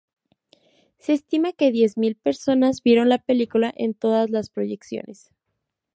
Se 0.97 1.13
estima 1.13 1.51
que 1.53 1.71
diez 1.71 1.95
mil 1.95 2.15
personas 2.15 2.81
vieron 2.81 3.07
la 3.07 3.19
película 3.19 3.71
en 3.77 3.93
todas 3.93 4.31
las 4.31 4.49
proyecciones. 4.49 5.29